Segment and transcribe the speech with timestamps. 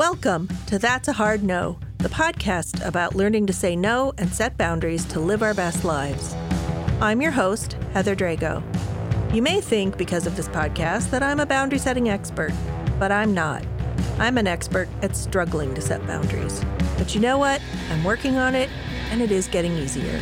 [0.00, 4.56] Welcome to That's a Hard No, the podcast about learning to say no and set
[4.56, 6.34] boundaries to live our best lives.
[7.02, 8.62] I'm your host, Heather Drago.
[9.34, 12.54] You may think, because of this podcast, that I'm a boundary setting expert,
[12.98, 13.62] but I'm not.
[14.18, 16.64] I'm an expert at struggling to set boundaries.
[16.96, 17.60] But you know what?
[17.90, 18.70] I'm working on it,
[19.10, 20.18] and it is getting easier.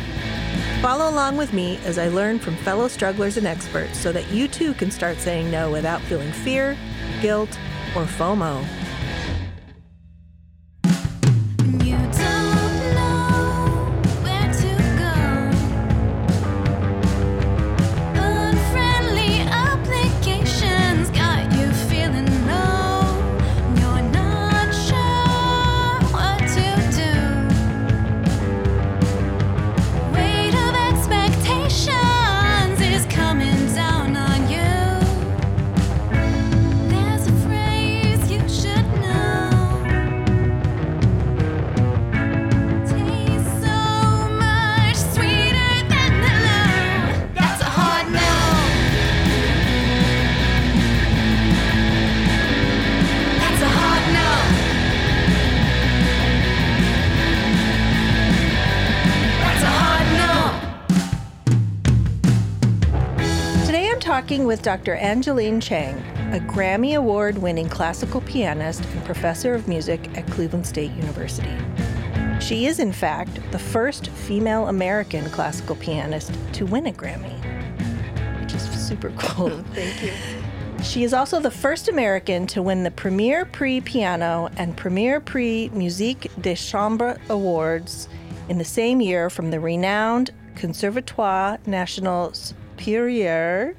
[0.81, 4.49] Follow along with me as I learn from fellow strugglers and experts so that you
[4.49, 6.77] too can start saying no without feeling fear,
[7.21, 7.57] guilt,
[7.95, 8.67] or FOMO.
[64.29, 64.95] Talking with Dr.
[64.95, 65.97] Angelin Chang,
[66.35, 71.49] a Grammy Award winning classical pianist and professor of music at Cleveland State University.
[72.39, 77.33] She is, in fact, the first female American classical pianist to win a Grammy,
[78.39, 79.49] which is super cool.
[79.73, 80.13] Thank you.
[80.83, 85.71] She is also the first American to win the Premier Prix Piano and Premier Prix
[85.73, 88.07] Musique de Chambre Awards
[88.47, 93.73] in the same year from the renowned Conservatoire National Supérieur,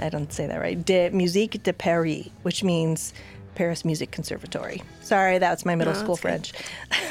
[0.00, 3.12] I don't say that right, de Musique de Paris, which means
[3.54, 4.82] Paris Music Conservatory.
[5.00, 6.52] Sorry, that's my middle school French.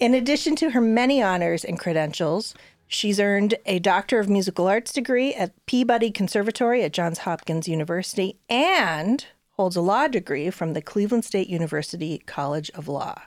[0.00, 2.54] In addition to her many honors and credentials,
[2.88, 8.38] she's earned a Doctor of Musical Arts degree at Peabody Conservatory at Johns Hopkins University
[8.48, 13.22] and holds a law degree from the Cleveland State University College of Law.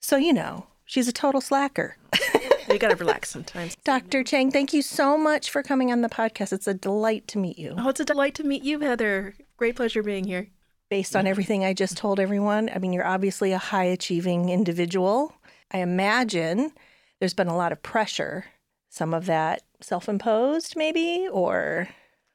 [0.00, 1.96] So, you know, she's a total slacker.
[2.68, 3.76] You gotta relax sometimes.
[3.84, 4.24] Dr.
[4.24, 6.52] Chang, thank you so much for coming on the podcast.
[6.52, 7.74] It's a delight to meet you.
[7.78, 9.34] Oh, it's a delight to meet you, Heather.
[9.56, 10.48] Great pleasure being here.
[10.90, 15.34] Based on everything I just told everyone, I mean, you're obviously a high achieving individual.
[15.70, 16.72] I imagine
[17.18, 18.46] there's been a lot of pressure,
[18.88, 21.88] some of that self imposed, maybe, or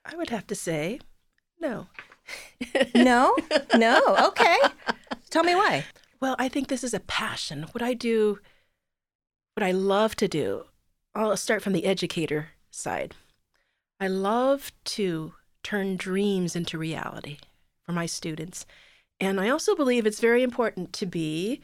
[0.05, 0.99] I would have to say,
[1.59, 1.87] no.
[2.95, 3.35] no?
[3.75, 4.01] No?
[4.27, 4.57] Okay.
[5.29, 5.85] Tell me why.
[6.21, 7.65] Well, I think this is a passion.
[7.71, 8.39] What I do,
[9.55, 10.65] what I love to do,
[11.15, 13.15] I'll start from the educator side.
[13.99, 15.33] I love to
[15.63, 17.37] turn dreams into reality
[17.83, 18.65] for my students.
[19.19, 21.61] And I also believe it's very important to be,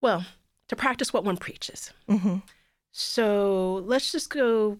[0.00, 0.24] well,
[0.68, 1.92] to practice what one preaches.
[2.08, 2.38] hmm
[2.92, 4.78] So let's just go,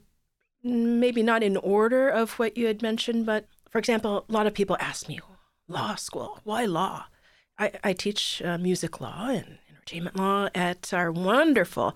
[0.62, 4.54] maybe not in order of what you had mentioned, but for example, a lot of
[4.54, 5.20] people ask me,
[5.68, 7.06] law school, why law?
[7.60, 11.94] I, I teach uh, music law and entertainment law at our wonderful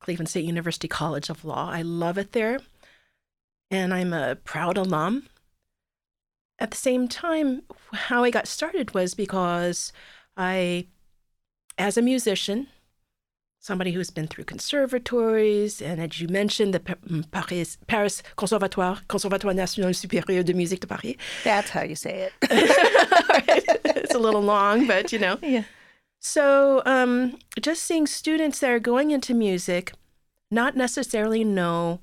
[0.00, 1.70] Cleveland State University College of Law.
[1.70, 2.60] I love it there.
[3.70, 5.28] And I'm a proud alum.
[6.58, 9.92] At the same time, how I got started was because
[10.36, 10.88] I,
[11.78, 12.68] as a musician,
[13.62, 19.54] somebody who's been through conservatories, and as you mentioned, the mm, Paris, Paris Conservatoire, Conservatoire
[19.54, 21.16] National Supérieur de Musique de Paris.
[21.44, 22.32] That's how you say it.
[23.96, 25.38] it's a little long, but you know.
[25.40, 25.64] yeah.
[26.20, 29.92] So, um, just seeing students that are going into music
[30.50, 32.00] not necessarily know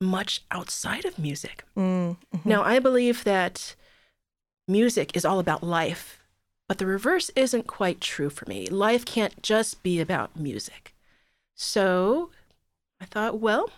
[0.00, 1.64] much outside of music.
[1.76, 2.46] Mm, mhm.
[2.46, 3.74] Now, I believe that
[4.66, 6.21] music is all about life,
[6.72, 8.66] but the reverse isn't quite true for me.
[8.66, 10.94] Life can't just be about music.
[11.54, 12.30] So
[12.98, 13.68] I thought, well,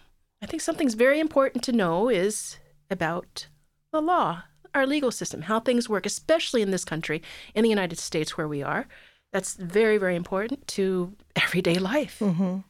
[0.40, 2.56] I think something's very important to know is
[2.88, 3.48] about
[3.90, 7.20] the law, our legal system, how things work, especially in this country,
[7.52, 8.86] in the United States where we are.
[9.32, 12.20] That's very, very important to everyday life.
[12.20, 12.62] Mhm.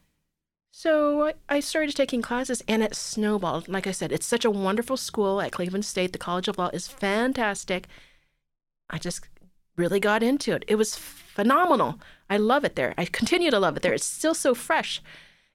[0.71, 3.67] So I, I started taking classes and it snowballed.
[3.67, 6.13] Like I said, it's such a wonderful school at Cleveland State.
[6.13, 7.85] The College of Law is fantastic.
[8.89, 9.27] I just
[9.75, 10.63] really got into it.
[10.67, 11.99] It was phenomenal.
[12.29, 12.93] I love it there.
[12.97, 13.93] I continue to love it there.
[13.93, 15.01] It's still so fresh.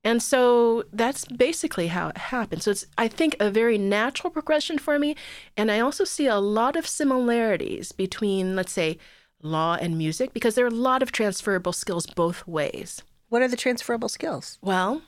[0.03, 2.63] And so that's basically how it happened.
[2.63, 5.15] So it's, I think, a very natural progression for me.
[5.57, 8.99] And I also see a lot of similarities between, let's say,
[9.43, 13.03] law and music, because there are a lot of transferable skills both ways.
[13.29, 14.59] What are the transferable skills?
[14.63, 15.03] Well,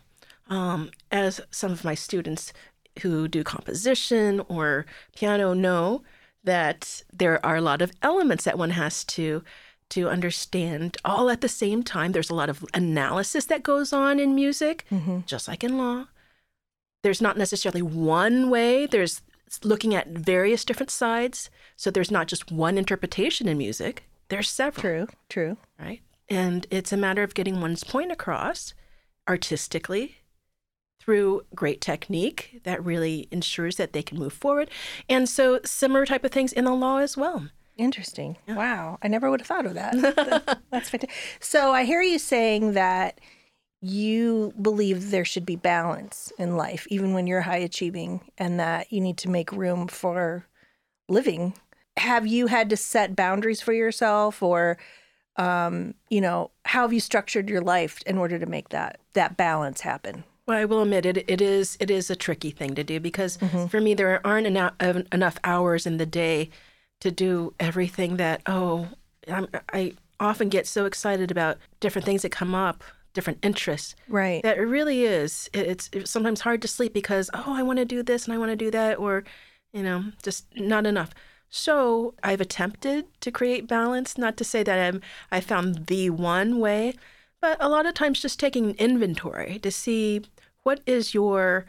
[0.48, 2.52] um, as some of my students
[3.00, 4.84] who do composition or
[5.16, 6.02] piano know,
[6.44, 9.42] that there are a lot of elements that one has to
[9.90, 12.12] to understand all at the same time.
[12.12, 15.20] There's a lot of analysis that goes on in music, mm-hmm.
[15.26, 16.06] just like in law.
[17.02, 18.86] There's not necessarily one way.
[18.86, 19.20] There's
[19.62, 21.50] looking at various different sides.
[21.76, 24.04] So there's not just one interpretation in music.
[24.28, 25.56] There's several True, true.
[25.78, 26.00] right?
[26.30, 28.72] And it's a matter of getting one's point across
[29.28, 30.21] artistically
[31.02, 34.70] through great technique that really ensures that they can move forward.
[35.08, 37.48] And so similar type of things in the law as well.
[37.76, 38.36] Interesting.
[38.46, 38.98] Wow.
[39.02, 39.94] I never would have thought of that.
[40.00, 41.10] That- That's fantastic.
[41.40, 43.18] So I hear you saying that
[43.80, 48.92] you believe there should be balance in life, even when you're high achieving, and that
[48.92, 50.46] you need to make room for
[51.08, 51.54] living.
[51.96, 54.78] Have you had to set boundaries for yourself, or,
[55.36, 59.36] um, you know, how have you structured your life in order to make that that
[59.36, 60.22] balance happen?
[60.46, 61.24] Well, I will admit it.
[61.28, 63.66] It is it is a tricky thing to do because mm-hmm.
[63.66, 66.50] for me there aren't enough, enough hours in the day
[67.00, 68.42] to do everything that.
[68.46, 68.88] Oh,
[69.28, 73.94] I'm, I often get so excited about different things that come up, different interests.
[74.08, 74.42] Right.
[74.42, 75.48] That it really is.
[75.52, 78.34] It, it's, it's sometimes hard to sleep because oh, I want to do this and
[78.34, 79.24] I want to do that, or
[79.72, 81.10] you know, just not enough.
[81.50, 84.16] So I've attempted to create balance.
[84.16, 85.00] Not to say that I'm
[85.30, 86.94] I found the one way,
[87.42, 90.22] but a lot of times just taking an inventory to see
[90.62, 91.66] what is your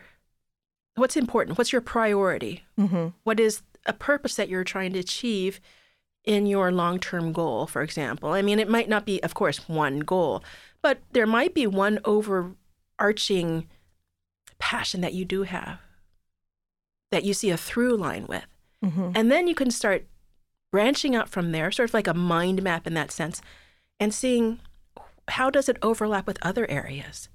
[0.96, 3.08] what's important, what's your priority, mm-hmm.
[3.24, 5.60] what is a purpose that you're trying to achieve
[6.24, 8.30] in your long-term goal, for example.
[8.30, 10.44] I mean, it might not be, of course, one goal,
[10.82, 13.68] but there might be one overarching
[14.60, 15.80] passion that you do have
[17.12, 18.46] that you see a through line with.
[18.86, 19.12] Mm-hmm.
[19.16, 20.06] And then you can start
[20.72, 23.42] branching out from there, sort of like a mind map in that sense,
[24.00, 24.60] and seeing
[25.30, 27.30] how does it overlap with other areas?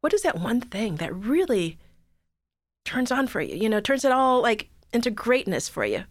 [0.00, 1.78] What is that one thing that really
[2.84, 3.56] turns on for you?
[3.56, 6.04] You know, turns it all like into greatness for you.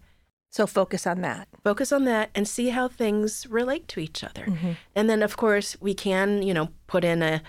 [0.52, 1.48] So focus on that.
[1.64, 4.46] Focus on that and see how things relate to each other.
[4.46, 4.72] Mm-hmm.
[4.96, 7.42] And then, of course, we can, you know, put in a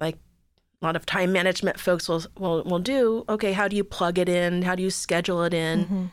[0.00, 0.16] like
[0.80, 3.24] a lot of time management folks will will will do.
[3.28, 4.62] Okay, how do you plug it in?
[4.62, 5.84] How do you schedule it in?
[5.84, 6.04] Mm-hmm.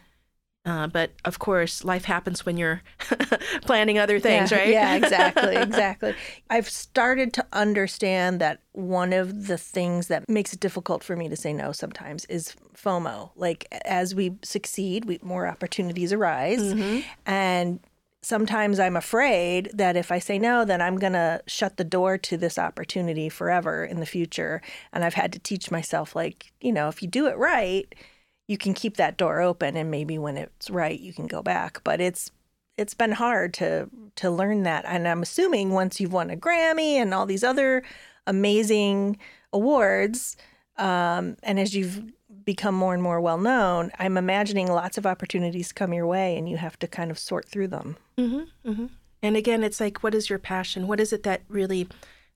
[0.66, 2.82] Uh, but of course, life happens when you're
[3.66, 4.70] planning other things, yeah, right?
[4.70, 6.16] Yeah, exactly, exactly.
[6.50, 11.30] I've started to understand that one of the things that makes it difficult for me
[11.30, 13.30] to say no sometimes is FOMO.
[13.36, 17.02] Like as we succeed, we more opportunities arise, Mm-hmm.
[17.26, 17.80] and
[18.24, 22.18] sometimes I'm afraid that if I say no, then I'm going to shut the door
[22.18, 24.64] to this opportunity forever in the future.
[24.92, 27.94] And I've had to teach myself, like, you know, if you do it right,
[28.48, 31.82] you can keep that door open, and maybe when it's right, you can go back.
[31.84, 32.32] But it's
[32.78, 36.94] it's been hard to to learn that, and I'm assuming once you've won a Grammy
[36.96, 37.84] and all these other
[38.28, 39.18] amazing
[39.54, 40.38] awards,
[40.78, 42.02] um, and as you've
[42.44, 46.48] become more and more well known, I'm imagining lots of opportunities come your way, and
[46.48, 47.98] you have to kind of sort through them.
[48.18, 48.86] Mm-hmm, mm-hmm.
[49.24, 50.88] And again, it's like, what is your passion?
[50.88, 51.88] What is it that really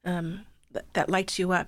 [0.04, 1.68] um, th- that lights you up?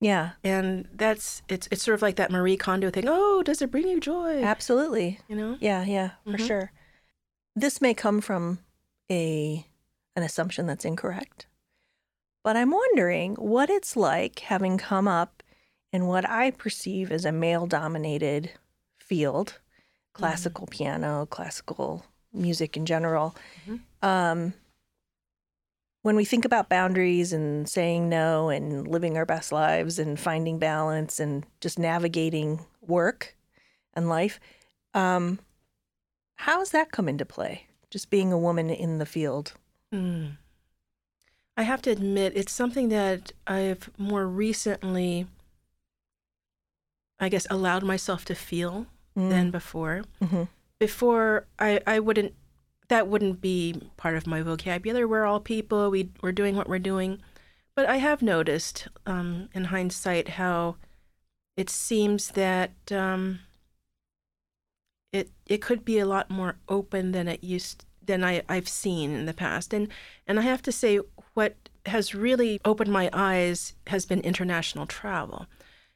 [0.00, 3.04] Yeah, And that's it's it's sort of like that Marie Kondo thing.
[3.06, 4.42] Oh, does it bring you joy?
[4.42, 5.20] absolutely.
[5.28, 5.58] You know?
[5.60, 6.46] Yeah, yeah, for Mhm.
[6.46, 6.72] sure.
[7.54, 8.60] This may come from
[9.10, 9.66] a
[10.16, 11.46] an assumption that's incorrect.
[12.42, 15.42] But I'm wondering what it's like having come up
[15.92, 18.52] in what I perceive as a male dominated
[18.98, 19.58] field,
[20.14, 23.36] classical piano, classical music in general.
[23.66, 23.80] Mhm.
[24.02, 24.54] Um,
[26.02, 30.58] when we think about boundaries and saying no and living our best lives and finding
[30.58, 33.36] balance and just navigating work
[33.94, 34.40] and life,
[34.94, 35.38] um,
[36.36, 37.66] how does that come into play?
[37.90, 39.52] Just being a woman in the field.
[39.92, 40.38] Mm.
[41.56, 45.26] I have to admit, it's something that I've more recently,
[47.18, 50.04] I guess, allowed myself to feel than before.
[50.22, 50.48] Mhm.
[50.78, 52.32] Before, I, I wouldn't,
[52.90, 55.06] that wouldn't be part of my vocabulary.
[55.06, 57.20] We're all people, we, we're doing what we're doing.
[57.74, 60.76] But I have noticed, um, in hindsight, how
[61.56, 63.40] it seems that um,
[65.12, 69.12] it it could be a lot more open than it used than I, I've seen
[69.12, 69.72] in the past.
[69.72, 69.88] And
[70.26, 71.00] and I have to say,
[71.34, 71.54] what
[71.86, 75.46] has really opened my eyes has been international travel.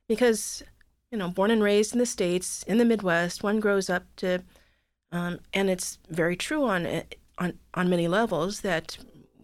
[0.08, 0.62] because
[1.10, 4.42] you know, born and raised in the states in the Midwest, one grows up to,
[5.12, 7.04] um, and it's very true on
[7.38, 8.98] on on many levels that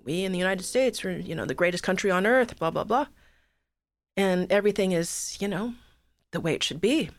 [0.05, 2.85] we in the United States are you know the greatest country on earth, blah blah
[2.85, 3.07] blah,
[4.17, 5.75] and everything is you know
[6.33, 7.11] the way it should be.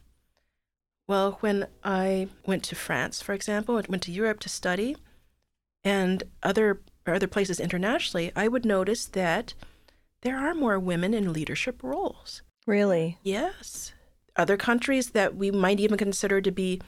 [1.08, 4.96] Well, when I went to France, for example, I went to Europe to study,
[5.84, 9.54] and other other places internationally, I would notice that
[10.22, 12.44] there are more women in leadership roles.
[12.68, 13.18] Really?
[13.24, 13.94] Yes.
[14.36, 16.82] Other countries that we might even consider to be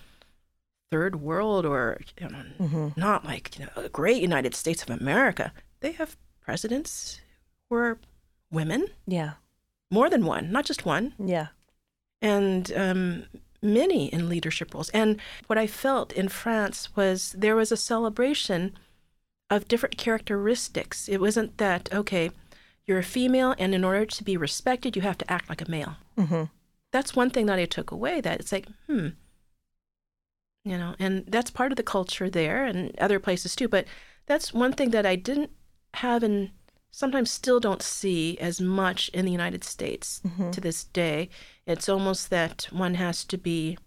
[0.94, 1.84] third world or
[2.22, 2.88] you know, Mm-hmm.
[3.08, 5.46] not like you know, a great United States of America,
[5.84, 6.16] they have
[6.48, 7.20] presidents
[7.70, 7.98] who are
[8.52, 9.32] women, Yeah.
[9.98, 11.48] more than one, not just one, Yeah.
[12.22, 13.02] and um,
[13.62, 14.90] many in leadership roles.
[15.02, 15.10] And
[15.48, 18.62] what I felt in France was there was a celebration
[19.50, 21.10] of different characteristics.
[21.10, 22.26] It wasn't that, okay,
[22.86, 25.72] you're a female, and in order to be respected, you have to act like a
[25.72, 25.96] male.
[26.18, 26.44] Mm-hmm.
[26.92, 29.08] That's one thing that I took away that it's like, hmm,
[30.64, 33.68] you know, and that's part of the culture there and other places too.
[33.68, 33.86] But
[34.26, 35.52] that's one thing that I didn't
[35.96, 36.52] have and
[36.92, 41.30] sometimes still don't see as much in the United States to this day.
[41.66, 43.78] It's almost that one has to be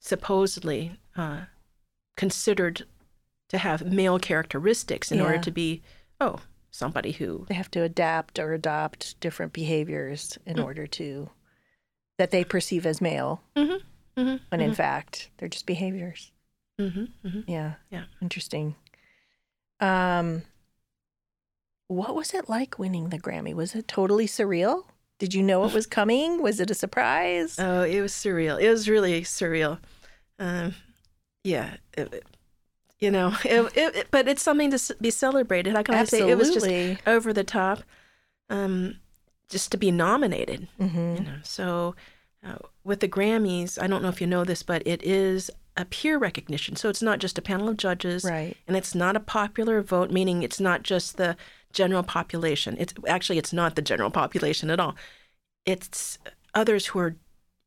[0.00, 1.42] supposedly uh,
[2.16, 2.84] considered
[3.48, 5.82] to have male characteristics in order to be,
[6.20, 10.64] oh, somebody who They have to adapt or adopt different behaviors in Mm.
[10.64, 11.30] order to
[12.18, 13.82] that they perceive as male, Mhm,
[14.18, 16.32] mhm, when in fact they're just behaviors.
[16.78, 17.74] hmm hmm Yeah.
[17.90, 18.04] Yeah.
[18.20, 18.74] Interesting.
[19.80, 20.42] Um
[21.88, 23.54] what was it like winning the Grammy?
[23.54, 24.84] Was it totally surreal?
[25.18, 26.42] Did you know it was coming?
[26.42, 27.56] Was it a surprise?
[27.58, 28.60] Oh, it was surreal.
[28.60, 29.78] It was really surreal.
[30.38, 30.74] Um,
[31.44, 32.24] yeah, it, it-
[33.00, 35.72] you know, it, but it's something to be celebrated.
[35.76, 36.66] How can I say it was just
[37.06, 37.84] over the top?
[38.50, 38.96] Um,
[39.48, 41.18] just to be nominated, Mhm.
[41.18, 41.38] you know.
[41.44, 41.94] So
[42.44, 45.84] uh, with the Grammys, I don't know if you know this, but it is a
[45.84, 46.74] peer recognition.
[46.74, 48.56] So it's not just a panel of judges, Right.
[48.66, 51.36] and it's not a popular vote, meaning it's not just the
[51.72, 52.76] general population.
[52.80, 54.96] It's actually it's not the general population at all.
[55.66, 56.18] It's
[56.54, 57.14] others who are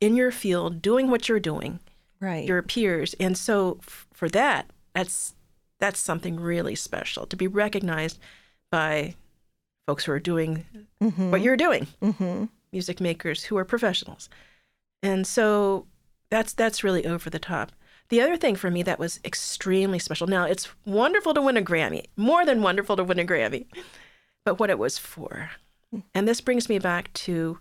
[0.01, 1.79] in your field doing what you're doing,
[2.19, 2.47] Right.
[2.47, 5.35] your peers, and so f- for that, that's
[5.79, 8.19] that's something really special to be recognized
[8.71, 9.15] by
[9.87, 10.65] folks who are doing
[11.01, 11.31] Mhm.
[11.31, 12.49] what you're doing, Mhm.
[12.71, 14.29] music makers who are professionals,
[15.03, 15.87] and so
[16.29, 17.71] that's that's really over the top.
[18.09, 20.27] The other thing for me that was extremely special.
[20.27, 23.65] Now it's wonderful to win a Grammy, more than wonderful to win a Grammy,
[24.43, 25.51] but what it was for,
[26.13, 27.59] and this brings me back to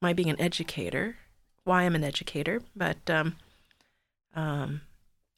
[0.00, 1.16] my being an educator,
[1.64, 3.36] why I'm an educator, but um,
[4.34, 4.80] um,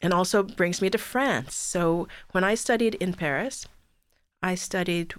[0.03, 1.55] and also brings me to France.
[1.55, 3.67] So when I studied in Paris,
[4.43, 5.15] I studied.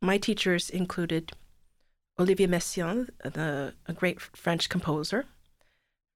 [0.00, 1.32] My teachers included
[2.18, 5.26] Olivier Messiaen, the a great French composer,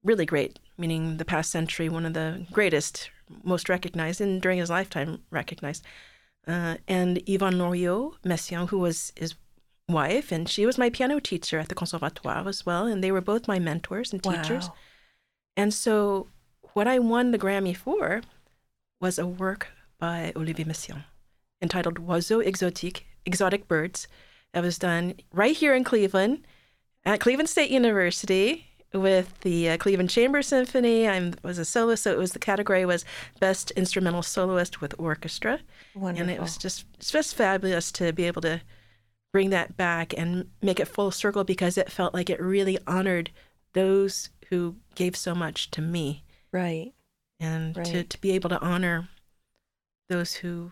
[0.03, 3.09] really great, meaning the past century, one of the greatest,
[3.43, 5.85] most recognized, and during his lifetime recognized.
[6.47, 9.35] Uh, and Yvonne Loriod Messiaen, who was his
[9.87, 13.21] wife, and she was my piano teacher at the Conservatoire as well, and they were
[13.21, 14.69] both my mentors and teachers.
[14.69, 14.75] Wow.
[15.57, 16.27] And so,
[16.73, 18.21] what I won the Grammy for
[19.01, 19.67] was a work
[19.99, 21.03] by Olivier Messiaen
[21.61, 24.07] entitled Oiseaux Exotiques, Exotic Birds.
[24.53, 26.45] That was done right here in Cleveland
[27.05, 31.07] at Cleveland State University with the uh, Cleveland Chamber Symphony.
[31.07, 33.05] I was a soloist, so it was the category was
[33.39, 35.59] Best Instrumental Soloist with Orchestra.
[35.95, 36.21] Wonderful.
[36.21, 38.61] And it was just it's just fabulous to be able to
[39.31, 43.29] bring that back and make it full circle because it felt like it really honored
[43.73, 46.93] those who gave so much to me right.
[47.39, 48.09] and to, Right.
[48.09, 49.07] to be able to honor
[50.09, 50.71] those who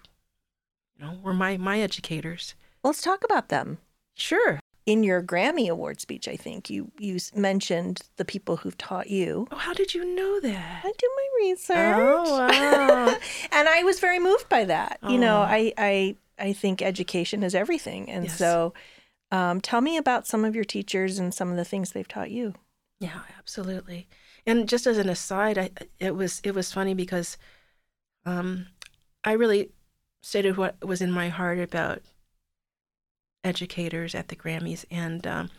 [0.97, 3.77] you know were my my educators Let's talk about them.
[4.15, 9.09] sure In your Grammy Award speech, I think you you mentioned the people who've taught
[9.09, 9.47] you.
[9.51, 11.95] oh how did you know that I do my research.
[11.97, 13.15] Oh, wow.
[13.51, 14.97] and I was very moved by that.
[15.07, 15.41] You know, Oh.
[15.43, 18.09] I I I think education is everything.
[18.09, 18.37] And Yes.
[18.37, 18.73] so
[19.29, 22.31] um, tell me about some of your teachers and some of the things they've taught
[22.31, 22.53] you.
[23.01, 24.07] Yeah, absolutely.
[24.45, 27.37] And just as an aside, I it was it was funny because
[28.25, 28.67] um
[29.25, 29.71] I really
[30.23, 32.01] stated what was in my heart about
[33.47, 35.49] educators at the Grammys and um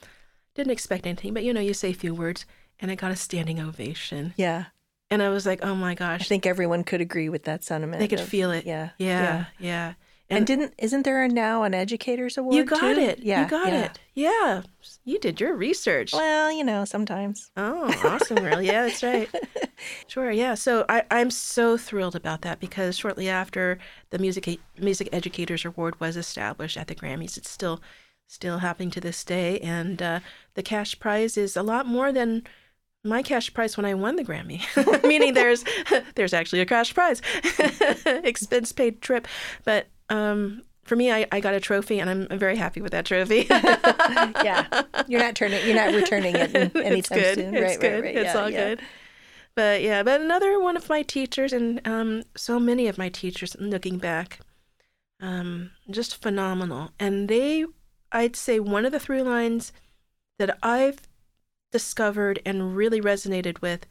[0.55, 2.45] didn't expect anything, but you know, you say a few words
[2.81, 4.35] and I got a standing ovation.
[4.37, 4.67] Yeah.
[5.11, 6.21] And I was like, "Oh my gosh.
[6.21, 8.01] I think everyone could agree with that sentiment.
[8.01, 8.91] they could of- feel it." Yeah.
[8.99, 9.95] Yeah, yeah.
[10.31, 12.55] And, didn't isn't there now an educators award?
[12.55, 13.01] you got too?
[13.01, 13.21] it.
[13.21, 13.45] Yeah.
[13.45, 13.85] you got yeah.
[13.85, 13.99] it.
[14.15, 14.63] Yeah.
[15.05, 16.13] You did your research.
[16.13, 17.51] Well, you know, sometimes.
[17.57, 18.67] Oh, awesome, really?
[18.67, 19.29] Yeah, that's right.
[20.07, 20.55] Sure, yeah.
[20.55, 23.79] So I, I'm so thrilled about that because shortly after
[24.11, 27.81] the Music Music Educators Award was established at the Grammys, it's still
[28.27, 29.59] still happening to this day.
[29.61, 30.21] And uh,
[30.55, 32.43] the cash prize is a lot more than
[33.05, 34.63] my cash prize when I won the Grammy,
[35.09, 35.65] meaning there's
[36.15, 37.23] there's actually a cash prize,
[38.07, 39.29] expense paid trip.
[39.65, 43.05] But um, for me, I, I got a trophy, and I'm, very happy with that
[43.05, 43.47] trophy.
[43.51, 47.35] yeah, you're not turning, you're not returning it anytime it's good.
[47.35, 47.55] soon.
[47.55, 47.93] It's right, good.
[47.93, 48.17] right, right.
[48.17, 48.69] It's yeah, all yeah.
[48.69, 48.81] good.
[49.55, 53.57] But yeah, but another one of my teachers, and um, so many of my teachers,
[53.59, 54.41] looking back,
[55.21, 56.91] um, just phenomenal.
[56.99, 57.67] And they,
[58.11, 59.73] I'd say, one of the through lines
[60.39, 61.01] that I've
[61.71, 63.85] discovered and really resonated with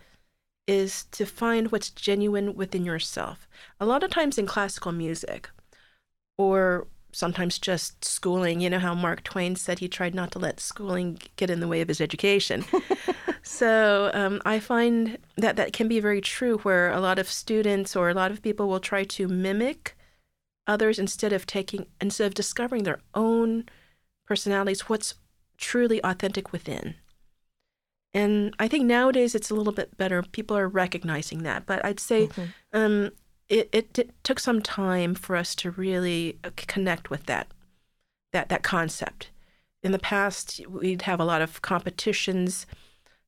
[0.65, 3.47] is to find what's genuine within yourself.
[3.79, 5.49] A lot of times in classical music,
[6.37, 10.59] or sometimes just schooling, you know how Mark Twain said he tried not to let
[10.59, 12.63] schooling get in the way of his education.
[13.41, 17.95] so um, I find that that can be very true, where a lot of students
[17.95, 19.95] or a lot of people will try to mimic
[20.67, 23.65] others instead of taking, instead of discovering their own
[24.27, 25.15] personalities, what's
[25.57, 26.95] truly authentic within.
[28.13, 30.21] And I think nowadays it's a little bit better.
[30.23, 31.65] People are recognizing that.
[31.65, 32.53] But I'd say Mhm.
[32.73, 33.11] um,
[33.49, 37.47] it, it, t- took some time for us to really uh, connect with that,
[38.33, 39.29] that, that concept.
[39.83, 42.65] In the past, we'd have a lot of competitions,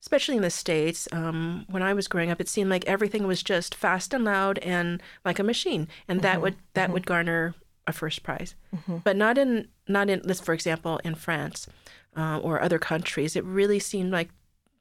[0.01, 1.07] especially in the States.
[1.11, 4.57] Um, when I was growing up, it seemed like everything was just fast and loud
[4.59, 5.87] and like a machine.
[6.07, 7.53] And that would that would garner
[7.87, 8.55] a first prize.
[9.03, 11.67] But not in not in let's for example in France
[12.17, 13.35] uh, or other countries.
[13.35, 14.29] It really seemed like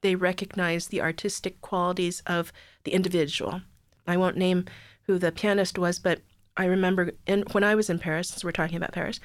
[0.00, 2.52] they recognized the artistic qualities of
[2.84, 3.60] the individual.
[4.06, 4.64] I won't name
[5.08, 6.20] who the pianist was, but
[6.56, 9.18] I remember in, when I was in Paris, since we're talking about Paris,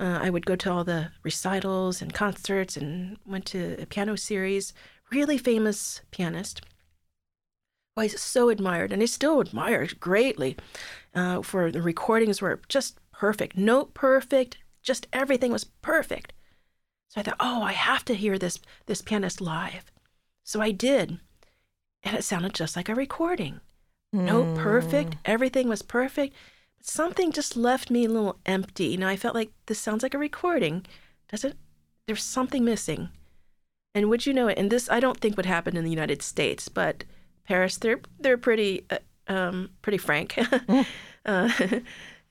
[0.00, 4.16] uh, I would go to all the recitals and concerts and went to a piano
[4.16, 4.72] series.
[5.10, 6.62] Really famous pianist
[7.94, 10.56] who I so admired, and I still admire greatly.
[11.14, 16.32] Uh, for the recordings were just perfect, note perfect, just everything was perfect.
[17.08, 19.90] So I thought, oh, I have to hear this this pianist live.
[20.42, 21.20] So I did,
[22.02, 23.60] and it sounded just like a recording.
[24.14, 26.34] Note perfect, everything was perfect.
[26.78, 28.86] But something just left me a little empty.
[28.86, 30.86] You know, I felt like this sounds like a recording.
[31.28, 31.56] Does it?
[32.06, 33.08] There's something missing.
[33.94, 34.58] And would you know it?
[34.58, 37.04] And this, I don't think would happen in the United States, but
[37.46, 38.98] Paris, they're they're pretty uh,
[39.28, 40.38] um, pretty frank.
[41.26, 41.50] uh,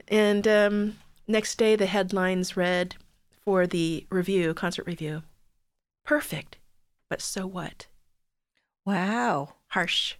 [0.07, 2.95] and um, next day, the headlines read
[3.43, 5.23] for the review, concert review,
[6.05, 6.57] perfect,
[7.09, 7.87] but so what?
[8.85, 10.15] Wow, Harsh.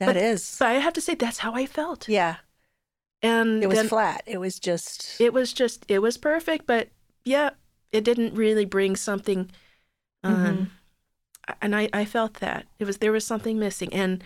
[0.00, 0.56] That But- is.
[0.58, 2.08] But I have to say, that's how I felt.
[2.08, 2.36] yeah,
[3.22, 4.22] And it was then flat.
[4.26, 5.20] It was just.
[5.20, 6.88] it was just, it was perfect, but
[7.24, 7.50] yeah,
[7.92, 9.50] it didn't really bring something.
[10.24, 10.70] Um,
[11.62, 14.22] And I, I felt that it was there was something missing, and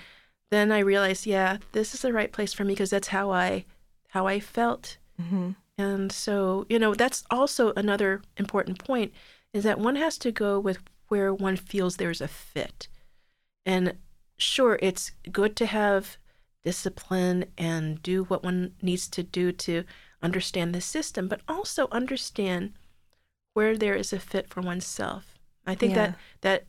[0.51, 3.65] then I realized, yeah, this is the right place for me because that's how I,
[4.09, 4.99] how I felt.
[5.21, 5.57] Mhm.
[5.79, 9.13] And so, you know, that's also another important point
[9.53, 12.89] is that one has to go with where one feels there's a fit.
[13.67, 13.95] And
[14.37, 16.17] sure, it's good to have
[16.63, 19.85] discipline and do what one needs to do to
[20.23, 22.73] understand the system, but also understand
[23.53, 25.35] where there is a fit for oneself.
[25.67, 26.07] I think Yeah.
[26.07, 26.65] that that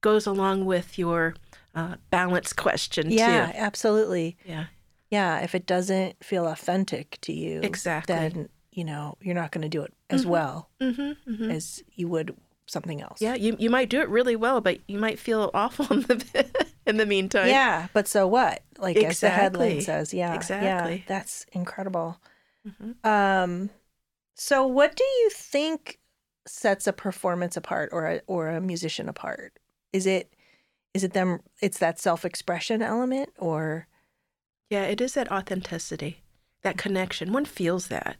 [0.00, 1.34] goes along with your
[1.74, 3.14] uh, balance question too.
[3.16, 3.58] Yeah, too.
[3.58, 4.36] absolutely.
[4.44, 4.66] Yeah,
[5.10, 8.14] Yeah, if it doesn't feel authentic to you, Exactly.
[8.14, 10.28] then you know you're not going to do it as Mhm.
[10.28, 11.50] well mm-hmm, mm-hmm.
[11.50, 13.20] as you would something else.
[13.20, 16.16] Yeah, you you might do it really well, but you might feel awful in the
[16.88, 17.48] in the meantime.
[17.48, 18.62] Yeah, but so what?
[18.78, 21.04] Like as the headline says, yeah, yeah, Exactly.
[21.06, 22.20] that's incredible.
[22.66, 23.04] Mhm.
[23.04, 23.70] Um,
[24.34, 25.98] so what do you think
[26.46, 29.58] sets a performance apart or a, or a musician apart?
[29.92, 30.32] Is it
[30.94, 31.40] is it them?
[31.60, 33.86] It's that self expression element, or
[34.70, 36.22] Yeah, it is that authenticity,
[36.62, 37.32] that connection.
[37.32, 38.16] One feels that.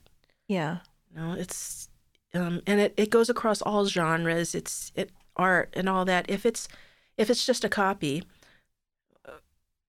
[0.47, 0.79] yeah,
[1.11, 1.89] You know, it's
[2.35, 4.55] um, and it, it goes across all genres.
[4.55, 6.29] It's it art and all that.
[6.29, 6.69] If it's
[7.17, 8.23] if it's just a copy,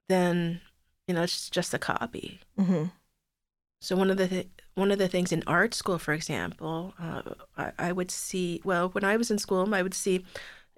[0.09, 0.59] then
[1.07, 2.41] you know it's just a copy.
[2.57, 2.85] hmm
[3.81, 7.21] So one of the th- one of the things in art school, for example, uh,
[7.57, 8.59] I, I would see.
[8.65, 10.25] Well, when I was in school, I would see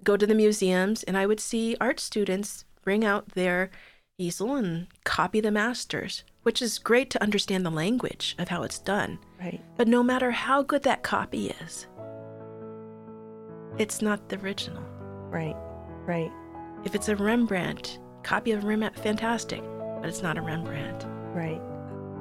[0.03, 3.69] go to the museums, and I would see art students bring out their
[4.17, 8.79] easel and copy the masters, which is great to understand the language of how it's
[8.79, 9.17] done.
[9.39, 11.87] right, But no matter how good that copy is,
[13.77, 14.83] it's not the original.
[15.29, 15.55] right,
[16.05, 16.31] right,
[16.85, 19.61] If it's a Rembrandt copy of Rembrandt, fantastic,
[19.99, 21.05] but it's not a Rembrandt.
[21.35, 21.61] right.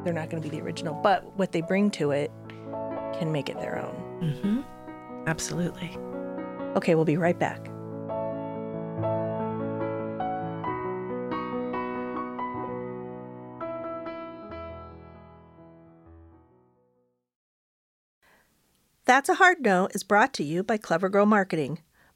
[0.05, 2.31] They're not going to be the original, but what they bring to it
[3.19, 3.95] can make it their own.
[4.23, 5.29] Mm-hmm.
[5.29, 5.91] Absolutely.
[6.77, 7.71] Okay, we'll be right back.
[19.05, 21.81] That's a Hard No is brought to you by Clever Girl Marketing,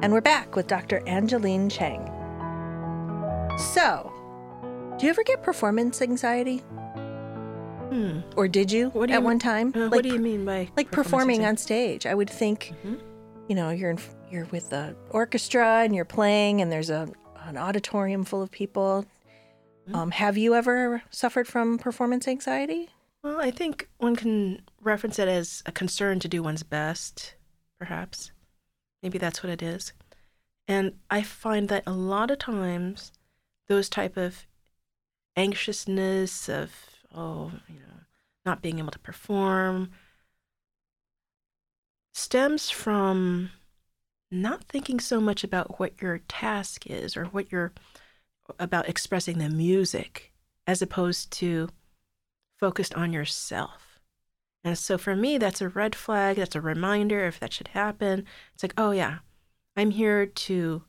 [0.00, 1.00] And we're back with Dr.
[1.06, 2.04] Angelin Chang.
[3.58, 4.12] So,
[4.98, 6.58] do you ever get performance anxiety?
[7.90, 8.20] Hmm.
[8.36, 9.72] Or did you What do at you- one time?
[9.74, 12.06] Uh, Like what do you mean by like performing on stage.
[12.06, 13.00] I would think, Mhm.
[13.48, 13.98] you know, you're in,
[14.30, 17.08] you're with the orchestra and you're playing, and there's a
[17.46, 19.06] an auditorium full of people.
[19.88, 19.94] Mm-hmm.
[19.96, 22.90] Um, have you ever suffered from performance anxiety?
[23.22, 27.34] Well, I think one can reference it as a concern to do one's best,
[27.78, 28.32] perhaps.
[29.02, 29.92] Maybe that's what it is.
[30.66, 33.12] And I find that a lot of times
[33.68, 34.46] those type of
[35.36, 36.72] anxiousness of
[37.14, 38.00] oh, you know,
[38.44, 39.90] not being able to perform
[42.12, 43.50] stems from
[44.30, 47.72] not thinking so much about what your task is or what you're
[48.58, 50.32] about expressing the music
[50.66, 51.68] as opposed to
[52.58, 53.87] focused on yourself.
[54.64, 56.36] And so for me, that's a red flag.
[56.36, 58.24] That's a reminder if that should happen.
[58.54, 59.18] It's like, oh, yeah,
[59.76, 60.82] I'm here to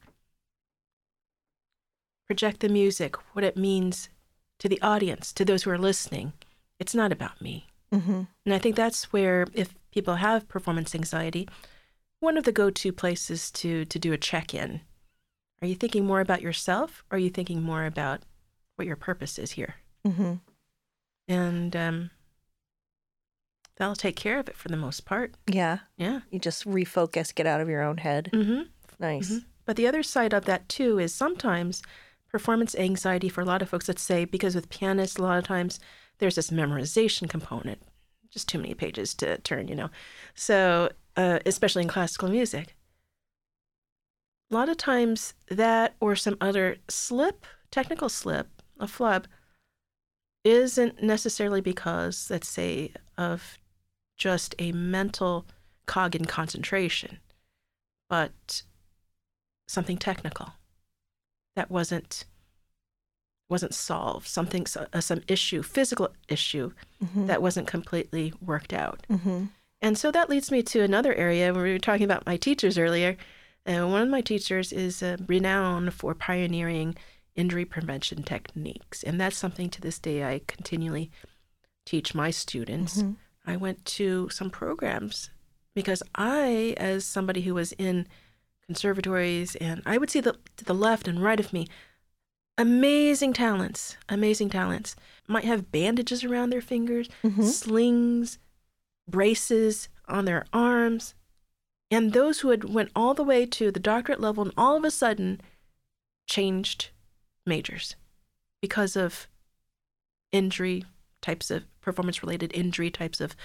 [2.27, 4.09] project the music, what it means
[4.59, 6.33] to the audience, to those who are listening.
[6.79, 7.67] It's not about me.
[7.93, 8.23] Mm-hmm.
[8.45, 11.47] And I think that's where, if people have performance anxiety,
[12.19, 14.81] one of the go to places to, to do a check in.
[15.61, 18.21] Are you thinking more about yourself or are you thinking more about
[18.75, 19.75] what your purpose is here?
[20.07, 20.35] Mm-hmm.
[21.27, 22.09] and um,
[23.79, 25.33] that'll take care of it for the most part.
[25.47, 26.19] Yeah, Yeah.
[26.29, 28.29] you just refocus, get out of your own head.
[28.33, 28.63] Mm-hmm.
[28.99, 29.31] Nice.
[29.31, 29.45] Mhm.
[29.65, 31.81] But the other side of that too is sometimes
[32.27, 33.87] performance anxiety for a lot of folks.
[33.87, 35.79] Let's say because with pianists, a lot of times
[36.19, 37.81] there's this memorization component,
[38.29, 39.89] just too many pages to turn, you know.
[40.35, 42.75] So uh, especially in classical music,
[44.51, 48.47] a lot of times that or some other slip, technical slip,
[48.79, 49.27] a flub,
[50.43, 53.57] isn't necessarily because, let's say, of
[54.19, 55.45] just a mental
[55.87, 57.17] cog in concentration,
[58.09, 58.61] but
[59.67, 60.53] something technical
[61.55, 62.25] that wasn't
[63.49, 66.71] wasn't solved, something so- uh, some issue, physical issue
[67.03, 67.27] Mm-hmm.
[67.27, 69.07] that wasn't completely worked out.
[69.09, 69.45] mm-hmm.
[69.81, 72.77] And so that leads me to another area where we were talking about my teachers
[72.77, 73.15] earlier.
[73.65, 76.95] And one of my teachers is uh, renowned for pioneering
[77.37, 79.01] injury prevention techniques.
[79.01, 81.09] And that's something to this day I continually
[81.85, 83.01] teach my students.
[83.01, 83.15] Mhm.
[83.45, 85.29] I went to some programs
[85.73, 88.07] because I, as somebody who was in
[88.65, 91.67] conservatories, and I would see the, to the left and right of me
[92.57, 94.93] amazing talents, amazing talents.
[95.27, 97.45] Might have bandages around their fingers, Mhm.
[97.45, 98.37] slings,
[99.07, 101.15] braces on their arms.
[101.89, 104.83] And those who had went all the way to the doctorate level and all of
[104.83, 105.39] a sudden
[106.27, 106.89] changed
[107.45, 107.95] majors
[108.61, 109.27] because of
[110.33, 110.83] injury
[111.21, 113.35] types of performance related injury types of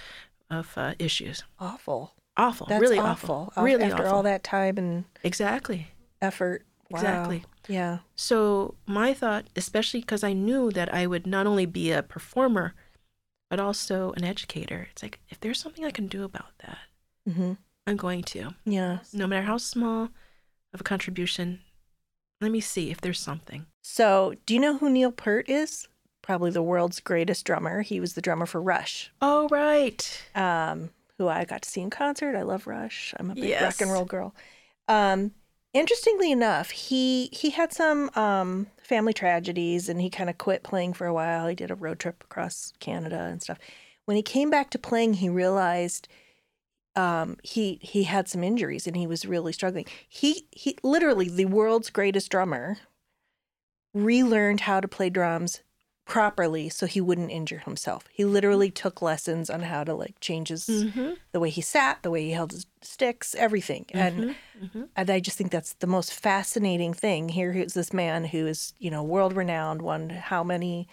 [0.51, 1.43] of uh, issues.
[1.59, 2.13] Awful.
[2.37, 3.49] Awful, That's really awful.
[3.49, 4.17] awful, really After awful.
[4.17, 5.89] all that time and Exactly,
[6.21, 6.65] effort.
[6.91, 6.99] Wow.
[6.99, 7.45] exactly.
[7.69, 7.99] Yeah.
[8.17, 12.75] So my thought, especially because I knew that I would not only be a performer,
[13.49, 14.89] but also an educator.
[14.91, 16.79] It's like if there's something I can do about that,
[17.29, 17.53] Mm-hmm.
[17.87, 18.51] I'm going to.
[18.67, 18.99] Yeah.
[19.13, 20.09] No matter how small
[20.75, 21.61] of a contribution,
[22.41, 23.67] let me see if there's something.
[23.83, 25.89] So, do you know who Neil Peart is?
[26.25, 27.83] Probably the world's greatest drummer.
[27.83, 30.23] He was the drummer for Rush, Oh right.
[30.35, 32.35] um, who I got to see in concert.
[32.35, 33.13] I love Rush.
[33.21, 34.35] I'm a big rock and roll girl.
[34.89, 35.33] Um,
[35.75, 40.95] interestingly enough, he he had some um, family tragedies, and he kind of quit playing
[40.95, 41.47] for a while.
[41.47, 43.59] He did a road trip across Canada and stuff.
[44.07, 46.09] When he came back to playing, he realized
[46.97, 49.85] um, he he had some injuries, and he was really struggling.
[50.09, 52.79] He he literally the world's greatest drummer
[53.93, 55.61] relearned how to play drums
[56.05, 58.07] properly so he wouldn't injure himself.
[58.13, 61.13] He literally took lessons on how to like change his mm-hmm.
[61.33, 63.87] the way he sat, the way he held his sticks, everything.
[63.89, 63.99] Mm-hmm.
[63.99, 64.83] And mm-hmm.
[64.97, 67.31] and I just think that's the most fascinating thing.
[67.31, 70.89] Here is this man who is, you know, world renowned, won how many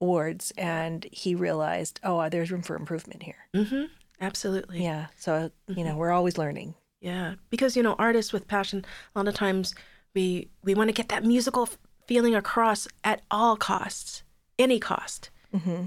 [0.00, 3.48] awards, and he realized, oh, uh, there's room for improvement here.
[3.54, 3.84] Mm-hmm.
[4.20, 4.82] Absolutely.
[4.82, 5.06] Yeah.
[5.16, 6.74] So, you know, we're always learning.
[7.00, 8.84] Yeah, because you know, artists with passion,
[9.14, 9.74] a lot of times
[10.14, 11.68] we we want to get that musical
[12.06, 14.24] feeling across at all costs,
[14.58, 15.86] any cost, hmm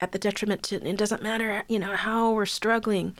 [0.00, 0.76] at the detriment to.
[0.86, 3.16] It doesn't matter, you know, how we're struggling,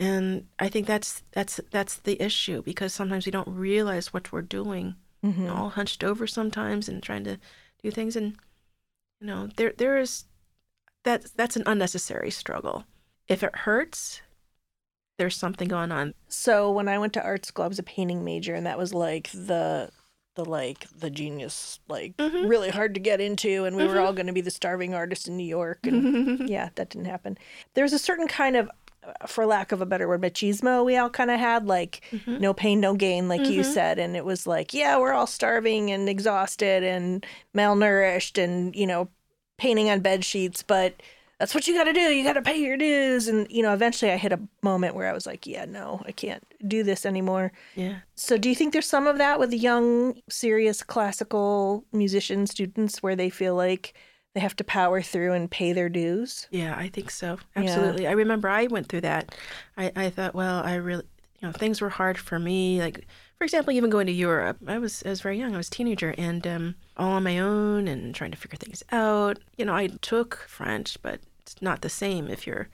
[0.00, 4.42] and I think that's that's that's the issue because sometimes we don't realize what we're
[4.42, 7.38] doing, hmm all hunched over sometimes and trying to
[7.82, 8.36] do things, and
[9.20, 10.24] you know, there there is
[11.04, 12.84] that that's an unnecessary struggle.
[13.28, 14.20] If it hurts,
[15.18, 16.14] there's something going on.
[16.28, 18.94] So when I went to art school, I was a painting major, and that was
[18.94, 19.90] like the
[20.38, 22.48] the like the genius, like Mhm.
[22.48, 25.26] really hard to get into, and we were all going to be the starving artist
[25.28, 27.36] in New York, and yeah, that didn't happen.
[27.74, 28.70] There's a certain kind of,
[29.04, 32.54] uh, for lack of a better word, machismo we all kind of had, like no
[32.54, 36.08] pain, no gain, like you said, and it was like, yeah, we're all starving and
[36.08, 39.08] exhausted and malnourished, and you know,
[39.58, 40.94] painting on bed sheets, but
[41.38, 42.00] that's what you got to do.
[42.00, 43.28] You got to pay your dues.
[43.28, 46.12] And, you know, eventually I hit a moment where I was like, yeah, no, I
[46.12, 47.52] can't do this anymore.
[47.76, 47.98] Yeah.
[48.16, 53.14] So do you think there's some of that with young, serious classical musician students where
[53.14, 53.94] they feel like
[54.34, 56.48] they have to power through and pay their dues?
[56.50, 57.38] Yeah, I think so.
[57.56, 57.62] Yeah.
[57.62, 58.08] Absolutely.
[58.08, 59.34] I remember I went through that.
[59.76, 61.04] I, I thought, well, I really,
[61.40, 62.80] you know, things were hard for me.
[62.80, 65.54] Like, for example, even going to Europe, I was I was very young.
[65.54, 68.82] I was a teenager and um, all on my own and trying to figure things
[68.90, 69.38] out.
[69.56, 71.20] You know, I took French, but
[71.60, 72.68] not the same if you're,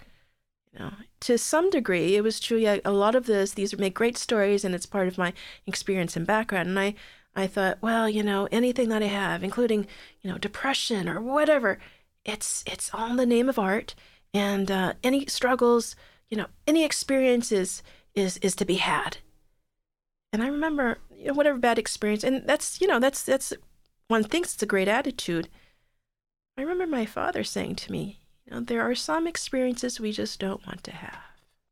[0.72, 2.58] you know, to some degree, it was true.
[2.58, 5.32] Yeah, a lot of this, these make great stories, and it's part of my
[5.66, 6.68] experience and background.
[6.68, 6.94] And I,
[7.36, 9.86] I thought, well, you know, anything that I have, including,
[10.20, 11.78] you know, depression or whatever,
[12.24, 13.94] it's it's all in the name of art.
[14.32, 15.94] And uh, any struggles,
[16.28, 17.82] you know, any experiences
[18.14, 19.18] is is to be had.
[20.32, 23.52] And I remember, you know, whatever bad experience, and that's, you know, that's that's
[24.08, 25.48] one thinks it's a great attitude.
[26.58, 30.38] I remember my father saying to me, you know, there are some experiences we just
[30.40, 31.18] don't want to have.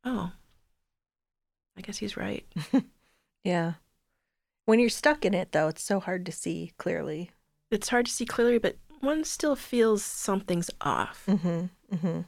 [0.05, 0.33] Oh,
[1.77, 2.47] I guess he's right.
[3.45, 3.75] Yeah.
[4.65, 7.31] When you're stuck in it, though, it's so hard to see clearly.
[7.71, 11.25] It's hard to see clearly, but one still feels something's off.
[11.27, 11.65] Mm-hmm.
[11.95, 12.21] Mm-hmm.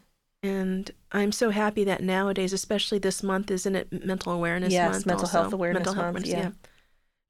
[0.42, 5.06] And I'm so happy that nowadays, especially this month, isn't it Mental Awareness Yes, Month?
[5.06, 5.40] Mental also?
[5.42, 6.50] Health Awareness Month, yeah.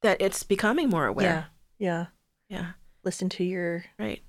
[0.03, 1.51] That it's becoming more aware.
[1.79, 2.07] Yeah.
[2.49, 2.57] Yeah.
[2.59, 2.67] Yeah.
[3.05, 4.23] Listen to your Right.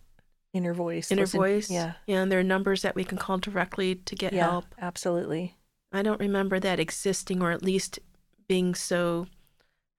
[0.55, 1.11] Inner voice.
[1.11, 1.69] Inner listen- voice.
[1.69, 1.93] Yeah.
[2.07, 2.21] Yeah.
[2.21, 4.49] And there are numbers that we can call directly to get yeah.
[4.49, 4.65] help.
[4.79, 5.55] Absolutely.
[5.91, 7.99] I don't remember that existing or at least
[8.47, 9.27] being so,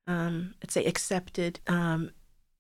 [0.07, 2.11] um, let's say, accepted um,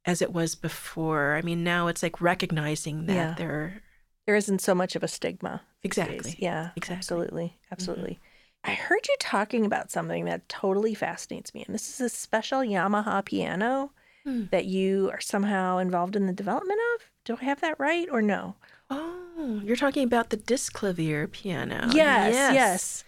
[0.04, 1.34] as it was before.
[1.36, 3.34] I mean, now it's like recognizing that Yeah.
[3.36, 3.82] there are.
[4.26, 5.62] There isn't so much of a stigma.
[5.82, 6.08] these days.
[6.08, 6.36] Exactly.
[6.40, 6.70] Yeah.
[6.76, 6.76] Exactly.
[6.76, 6.92] Mm-hmm.
[6.98, 7.58] Absolutely.
[7.72, 8.20] Absolutely.
[8.64, 12.60] I heard you talking about something that totally fascinates me, and this is a special
[12.60, 13.92] Yamaha piano
[14.24, 14.46] Hmm.
[14.50, 17.06] that you are somehow involved in the development of.
[17.26, 18.54] Do I have that right or no?
[18.88, 21.90] Oh, you're talking about the Disklavier piano.
[21.92, 23.04] yes, yes.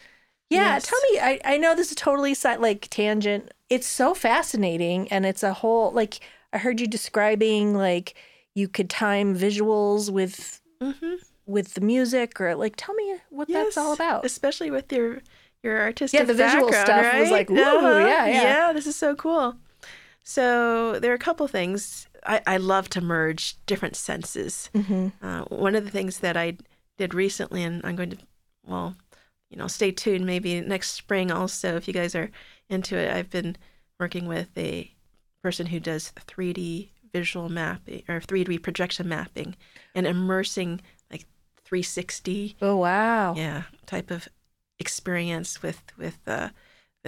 [0.50, 0.86] Yeah, Yes.
[0.88, 1.20] tell me.
[1.20, 3.52] I, I know this is totally like tangent.
[3.70, 6.20] It's so fascinating, and it's a whole like
[6.52, 8.14] I heard you describing like
[8.54, 11.14] you could time visuals with Mm-hmm.
[11.46, 14.24] with the music, or like tell me what that's all about.
[14.24, 15.20] Especially with your
[15.62, 18.06] your artistic yeah the visual stuff was like, woo, Uh-huh.
[18.06, 18.42] yeah, yeah.
[18.42, 19.56] Yeah, this is so cool.
[20.24, 22.07] So there are a couple things.
[22.26, 24.70] I, I love to merge different senses.
[24.74, 26.56] hmm Uh, one of the things that I
[26.96, 28.18] did recently, and I'm going to,
[28.66, 28.94] well,
[29.50, 30.26] you know, stay tuned.
[30.26, 32.30] Maybe next spring also, if you guys are
[32.68, 33.10] into it.
[33.12, 33.56] I've been
[33.98, 34.92] working with a
[35.42, 39.56] person who does 3D visual mapping or 3D projection mapping
[39.94, 41.24] and immersing like
[41.64, 43.34] 360 Oh wow!
[43.34, 44.28] yeah type of
[44.78, 46.50] experience with with uh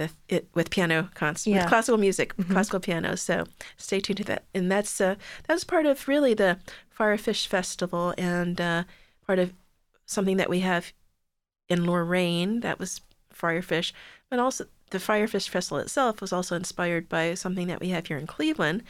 [0.01, 1.57] with it with piano cons Yeah.
[1.59, 2.51] with classical music Mhm.
[2.51, 3.35] classical piano so
[3.77, 5.15] stay tuned to that and that's uh
[5.47, 6.57] that's part of really the
[6.99, 8.83] firefish festival and uh
[9.27, 9.53] part of
[10.05, 10.83] something that we have
[11.69, 13.01] in Lorain that was
[13.33, 13.93] firefish
[14.29, 18.17] but also the firefish festival itself was also inspired by something that we have here
[18.17, 18.83] in cleveland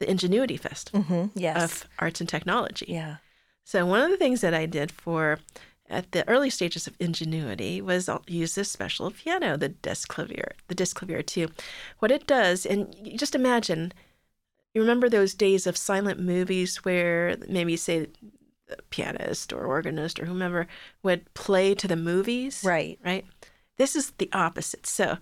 [0.00, 1.56] the ingenuity festival hmm Yes.
[1.64, 3.16] of arts and technology yeah.
[3.64, 5.38] so one of the things that I did for
[5.92, 11.24] at the early stages of ingenuity was use this special piano, the Disklavier, the Disklavier
[11.24, 11.48] 2.
[12.00, 13.92] What it does, and you just imagine,
[14.74, 18.08] you remember those days of silent movies where maybe say
[18.66, 20.66] the pianist or organist or whomever
[21.02, 22.98] would play to the movies, Right.
[23.04, 23.26] right?
[23.76, 24.86] This is the opposite.
[24.86, 25.18] So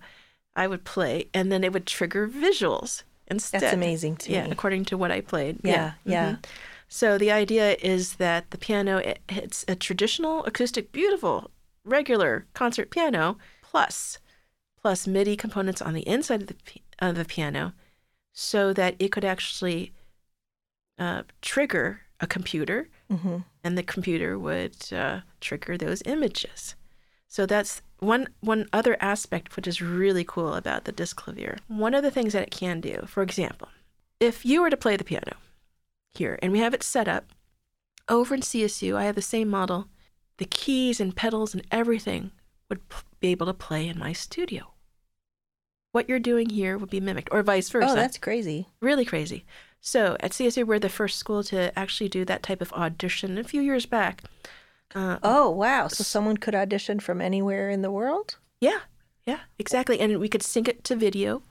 [0.55, 3.61] I would play, and then it would trigger visuals instead.
[3.61, 4.51] That's amazing to yeah, me.
[4.51, 5.59] according to what I played.
[5.63, 6.31] Yeah, yeah.
[6.33, 6.45] mhm.
[6.93, 11.49] So the idea is that the piano it, it's a traditional acoustic, beautiful,
[11.85, 14.19] regular concert piano plus
[14.81, 16.55] plus MIDI components on the inside of the
[16.99, 17.71] of the piano,
[18.33, 19.93] so that it could actually
[20.99, 26.75] uh, trigger a computer, hmm and the computer would uh, trigger those images.
[27.29, 31.59] So that's one one other aspect which is really cool about the Disklavier.
[31.69, 33.69] One of the things that it can do, for example,
[34.19, 35.37] if you were to play the piano
[36.13, 37.25] here and we have it set up
[38.09, 39.87] over in CSU, I have the same model.
[40.37, 42.31] The keys and pedals and everything
[42.69, 44.73] would p- be able to play in my studio.
[45.91, 48.67] What you're doing here would be mimicked, or vice versa Oh, that's crazy.
[48.81, 49.45] really crazy.
[49.81, 53.43] So at CSU, we're the first school to actually do that type of audition a
[53.43, 54.23] few years back.
[54.95, 55.87] Uh, Oh, wow.
[55.87, 58.37] So someone could audition from anywhere in the world?
[58.59, 58.79] yeah,
[59.25, 59.99] yeah, exactly.
[59.99, 61.43] And we could sync it to video.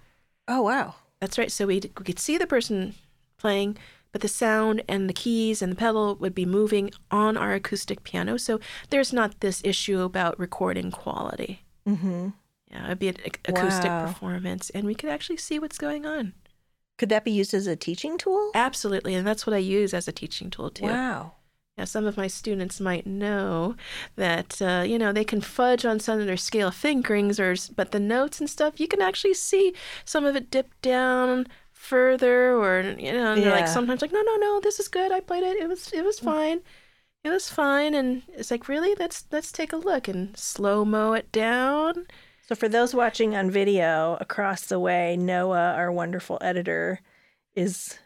[0.49, 0.95] Oh, wow.
[1.21, 1.53] That's right.
[1.53, 2.95] So we, we could see the person
[3.37, 3.77] playing,
[4.13, 8.03] but the sound and the keys and the pedal would be moving on our acoustic
[8.05, 8.37] piano.
[8.37, 8.59] So
[8.91, 11.63] there's not this issue about recording quality.
[11.87, 12.29] hmm
[12.71, 14.01] Yeah, it'd be an ac- acoustic Wow.
[14.07, 16.35] performance, and we could actually see what's going on.
[16.99, 18.51] Could that be used as a teaching tool?
[18.55, 20.87] Absolutely, and that's what I use as a teaching tool too.
[20.87, 21.33] Wow.
[21.79, 23.75] Now, some of my students might know
[24.17, 27.91] that uh, you know they can fudge on some of their scale fingerings, or but
[27.93, 29.73] the notes and stuff you can actually see
[30.05, 31.47] some of it dip down
[31.81, 35.11] further, or you know, and they're like sometimes like, no, no, no, this is good.
[35.11, 35.57] I played it.
[35.57, 36.25] It was it was mm.
[36.25, 36.61] fine.
[37.25, 41.15] It was fine, and it's like really let's let's take a look and slow mo
[41.15, 42.07] it down.
[42.47, 47.01] So, for those watching on video across the way, Noah, our wonderful editor,
[47.55, 47.99] is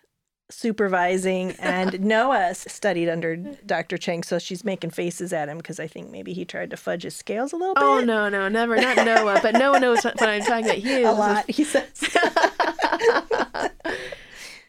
[0.51, 3.67] supervising, and Noah studied under mm.
[3.67, 3.99] Dr.
[3.99, 7.03] Chang, so she's making faces at him because I think maybe he tried to fudge
[7.03, 8.03] his scales a little oh, bit.
[8.03, 10.79] Oh no, no, never, not Noah, but Noah knows what I'm talking about.
[10.79, 12.17] He a lot, he says.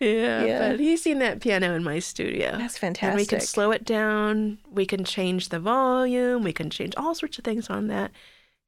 [0.01, 0.69] Yeah, Yeah.
[0.69, 2.57] but he's seen that piano in my studio.
[2.57, 3.07] That's fantastic.
[3.11, 4.57] And we can slow it down.
[4.69, 6.43] We can change the volume.
[6.43, 8.11] We can change all sorts of things on that.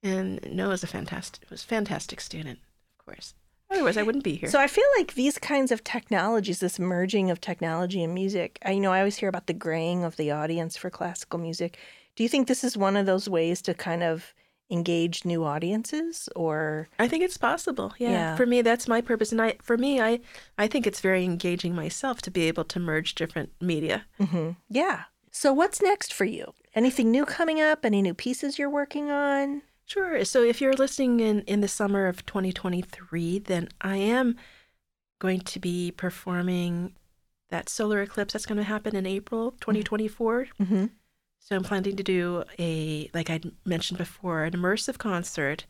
[0.01, 2.59] And Noah's a fantastic, was fantastic student,
[2.97, 3.33] of course.
[3.69, 4.49] Otherwise, I wouldn't be here.
[4.49, 8.71] So I feel like these kinds of technologies, this merging of technology and music, I
[8.71, 11.77] you know I always hear about the graying of the audience for classical music.
[12.15, 14.33] Do you think this is one of those ways to kind of
[14.69, 17.93] engage new audiences or I think it's possible.
[17.97, 18.11] Yeah.
[18.11, 18.35] Yeah.
[18.35, 19.31] For me, that's my purpose.
[19.31, 20.19] And I, for me, I,
[20.57, 24.05] I think it's very engaging myself to be able to merge different media.
[24.19, 24.57] Mhm.
[24.69, 25.03] Yeah.
[25.31, 26.53] So what's next for you?
[26.75, 27.85] Anything new coming up?
[27.85, 29.61] Any new pieces you're working on?
[29.85, 30.25] Sure.
[30.25, 34.35] So if you're listening in, in the summer of 2023, then I am
[35.19, 36.93] going to be performing
[37.49, 40.47] that solar eclipse that's going to happen in April 2024.
[40.59, 40.89] Mhm.
[41.47, 45.65] So I'm planning to do a, like I mentioned before, an immersive concert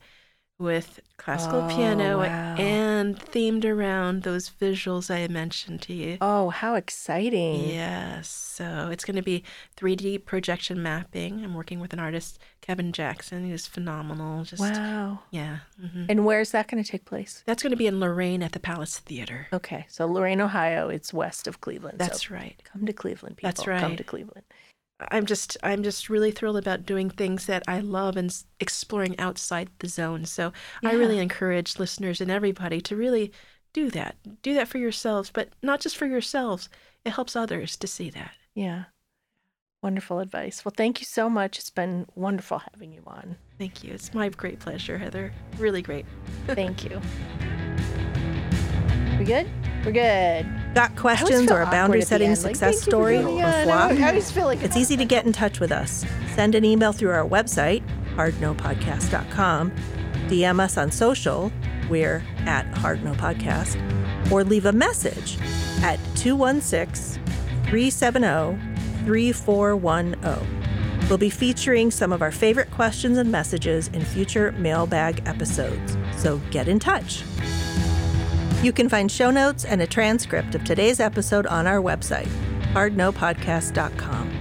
[0.58, 2.56] with classical Oh, piano wow.
[2.56, 6.18] and themed around those visuals I mentioned to you.
[6.20, 7.68] Oh, how exciting.
[7.68, 8.26] Yes.
[8.28, 9.44] So it's going to be
[9.76, 11.44] 3D projection mapping.
[11.44, 14.42] I'm working with an artist, Kevin Jackson, who's phenomenal.
[14.42, 15.20] Just Wow.
[15.30, 15.58] yeah.
[15.80, 17.44] hmm And where's that going to take place?
[17.46, 19.46] That's going to be in Lorain at the Palace Theater.
[19.52, 19.86] Okay.
[19.88, 22.00] So Lorain, Ohio, it's west of Cleveland.
[22.00, 22.60] That's so right.
[22.64, 23.46] come to Cleveland, people.
[23.50, 23.78] That's right.
[23.80, 24.44] Come to Cleveland.
[25.00, 29.68] I'm just I'm just really thrilled about doing things that I love and exploring outside
[29.78, 30.24] the zone.
[30.24, 30.52] So
[30.84, 33.32] I really encourage listeners and everybody to really
[33.72, 34.16] do that.
[34.42, 36.68] Do that for yourselves, but not just for yourselves.
[37.04, 38.32] It helps others to see that.
[38.54, 38.84] Yeah.
[39.82, 40.64] Wonderful advice.
[40.64, 41.58] Well, thank you so much.
[41.58, 43.36] It's been wonderful having you on.
[43.58, 43.94] Thank you.
[43.94, 45.32] It's my great pleasure, Heather.
[45.58, 46.06] Really great.
[46.48, 47.00] Thank you.
[49.18, 49.48] We good?
[49.84, 50.57] We're good.
[50.74, 53.92] Got questions or a boundary setting success story or flop?
[53.92, 56.04] I always feel like It's easy to get in touch with us.
[56.34, 57.82] Send an email through our website,
[58.14, 59.72] hardnopodcast.com,
[60.28, 61.50] DM us on social,
[61.88, 65.38] we're at hardnopodcast, or leave a message
[65.82, 67.22] at 216
[67.64, 68.58] 370
[69.04, 71.08] 3410.
[71.08, 76.38] We'll be featuring some of our favorite questions and messages in future mailbag episodes, so
[76.50, 77.22] get in touch.
[78.62, 82.28] You can find show notes and a transcript of today's episode on our website,
[82.72, 84.32] hardnopodcast.com.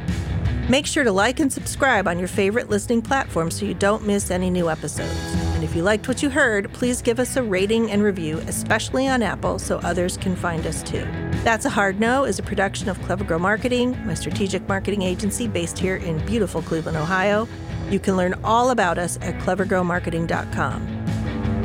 [0.67, 4.32] Make sure to like and subscribe on your favorite listening platform so you don't miss
[4.32, 5.15] any new episodes.
[5.53, 9.08] And if you liked what you heard, please give us a rating and review, especially
[9.08, 11.06] on Apple, so others can find us too.
[11.44, 15.48] That's a Hard No is a production of Clever Girl Marketing, my strategic marketing agency
[15.48, 17.48] based here in beautiful Cleveland, Ohio.
[17.91, 20.96] You can learn all about us at clevergirlmarketing.com.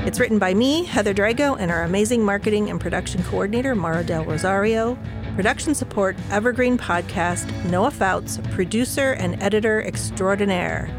[0.05, 4.25] It's written by me, Heather Drago, and our amazing marketing and production coordinator, Mara Del
[4.25, 4.99] Rosario.
[5.37, 10.91] Production support, Evergreen Podcast, Noah Fouts, producer and editor extraordinaire.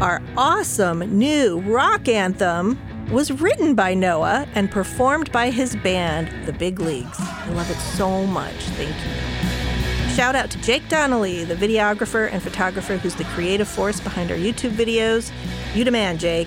[0.00, 2.78] Our awesome new rock anthem
[3.10, 7.18] was written by Noah and performed by his band, The Big Leagues.
[7.18, 8.54] I love it so much.
[8.54, 10.14] Thank you.
[10.14, 14.36] shout out to Jake Donnelly, the videographer and photographer who's the creative force behind our
[14.36, 15.32] YouTube videos.
[15.74, 16.46] You demand, Jake.